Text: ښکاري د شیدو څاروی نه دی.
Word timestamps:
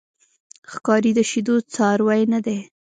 ښکاري 0.71 1.11
د 1.15 1.19
شیدو 1.29 1.55
څاروی 1.73 2.21
نه 2.33 2.39
دی. 2.45 2.57